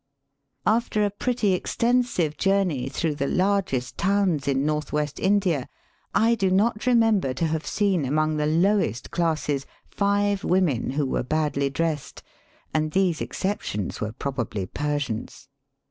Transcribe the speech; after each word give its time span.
After 0.65 1.05
a 1.05 1.11
pretty 1.11 1.53
extensive 1.53 2.35
journey 2.35 2.89
through 2.89 3.13
the 3.13 3.27
largest 3.27 3.99
towns 3.99 4.47
in 4.47 4.65
North 4.65 4.91
West 4.91 5.19
India, 5.19 5.69
I 6.15 6.33
do 6.33 6.49
not 6.49 6.87
remember 6.87 7.35
to 7.35 7.45
have 7.45 7.67
seen 7.67 8.03
among 8.03 8.37
the 8.37 8.47
lowest 8.47 9.11
classes 9.11 9.67
five 9.85 10.43
women 10.43 10.89
who 10.89 11.05
were 11.05 11.21
badly 11.21 11.69
dressed, 11.69 12.23
and 12.73 12.89
these 12.93 13.21
exceptions 13.21 14.01
were 14.01 14.11
probably 14.13 14.65
Persians. 14.65 15.49